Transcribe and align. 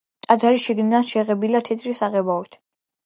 ტაძარი 0.25 0.61
შიგნიდან 0.63 1.05
შეღებილია 1.11 1.61
თეთრი 1.69 1.93
საღებავით. 2.01 2.59